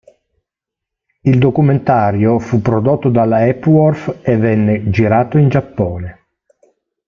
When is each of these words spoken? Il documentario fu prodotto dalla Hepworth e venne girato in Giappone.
Il 1.21 1.37
documentario 1.37 2.39
fu 2.39 2.59
prodotto 2.59 3.09
dalla 3.09 3.45
Hepworth 3.45 4.21
e 4.23 4.35
venne 4.35 4.89
girato 4.89 5.37
in 5.37 5.47
Giappone. 5.47 6.25